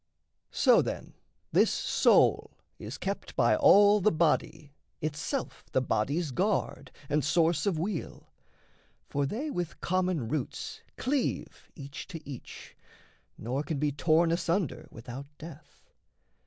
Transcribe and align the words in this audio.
So 0.49 0.81
then 0.81 1.13
this 1.51 1.69
soul 1.69 2.57
is 2.79 2.97
kept 2.97 3.35
by 3.35 3.55
all 3.55 4.01
the 4.01 4.11
body, 4.11 4.73
Itself 4.99 5.65
the 5.73 5.79
body's 5.83 6.31
guard, 6.31 6.91
and 7.07 7.23
source 7.23 7.67
of 7.67 7.77
weal: 7.77 8.33
For 9.09 9.27
they 9.27 9.51
with 9.51 9.79
common 9.79 10.27
roots 10.27 10.81
cleave 10.97 11.69
each 11.75 12.07
to 12.07 12.27
each, 12.27 12.75
Nor 13.37 13.61
can 13.61 13.77
be 13.77 13.91
torn 13.91 14.31
asunder 14.31 14.87
without 14.89 15.27
death. 15.37 15.85